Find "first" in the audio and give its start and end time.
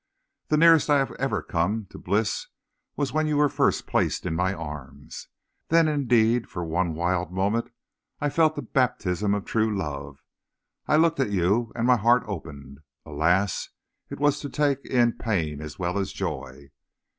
3.49-3.85